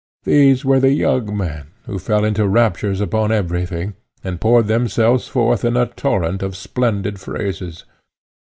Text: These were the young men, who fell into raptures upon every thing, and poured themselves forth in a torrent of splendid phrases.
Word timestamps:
These 0.23 0.65
were 0.65 0.79
the 0.79 0.93
young 0.93 1.37
men, 1.37 1.67
who 1.85 1.99
fell 1.99 2.25
into 2.25 2.47
raptures 2.47 3.01
upon 3.01 3.31
every 3.31 3.67
thing, 3.67 3.93
and 4.23 4.41
poured 4.41 4.65
themselves 4.65 5.27
forth 5.27 5.63
in 5.63 5.77
a 5.77 5.85
torrent 5.85 6.41
of 6.41 6.57
splendid 6.57 7.19
phrases. 7.19 7.85